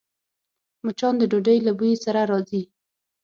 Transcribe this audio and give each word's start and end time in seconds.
مچان 0.85 1.13
د 1.19 1.23
ډوډۍ 1.31 1.57
له 1.67 1.71
بوی 1.79 1.93
سره 2.05 2.21
راځي 2.31 2.63